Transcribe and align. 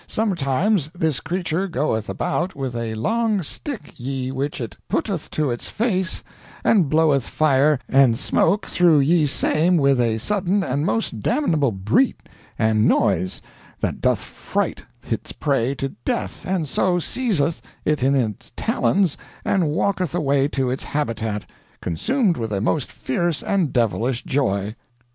Sometimes 0.07 0.89
this 0.97 1.19
creature 1.19 1.67
goeth 1.67 2.09
about 2.09 2.55
with 2.55 2.75
a 2.75 2.95
long 2.95 3.43
stick 3.43 3.93
ye 3.99 4.31
which 4.31 4.59
it 4.59 4.75
putteth 4.89 5.29
to 5.29 5.51
its 5.51 5.69
face 5.69 6.23
and 6.63 6.89
bloweth 6.89 7.27
fire 7.29 7.77
and 7.87 8.17
smoke 8.17 8.65
through 8.65 8.97
ye 9.01 9.27
same 9.27 9.77
with 9.77 10.01
a 10.01 10.17
sudden 10.17 10.63
and 10.63 10.87
most 10.87 11.19
damnable 11.19 11.71
bruit 11.71 12.27
and 12.57 12.87
noise 12.87 13.43
that 13.79 14.01
doth 14.01 14.23
fright 14.23 14.81
its 15.03 15.33
prey 15.33 15.75
to 15.75 15.89
death, 16.03 16.47
and 16.47 16.67
so 16.67 16.97
seizeth 16.97 17.61
it 17.85 18.01
in 18.01 18.15
its 18.15 18.51
talons 18.55 19.19
and 19.45 19.69
walketh 19.69 20.15
away 20.15 20.47
to 20.47 20.71
its 20.71 20.83
habitat, 20.83 21.47
consumed 21.79 22.37
with 22.37 22.51
a 22.51 22.59
most 22.59 22.91
fierce 22.91 23.43
and 23.43 23.71
devilish 23.71 24.23
joy.' 24.23 24.73